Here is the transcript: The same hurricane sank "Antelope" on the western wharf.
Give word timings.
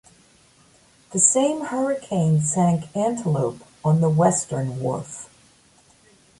The 1.11 1.19
same 1.19 1.65
hurricane 1.65 2.39
sank 2.41 2.85
"Antelope" 2.97 3.61
on 3.85 4.01
the 4.01 4.09
western 4.09 4.79
wharf. 4.79 5.29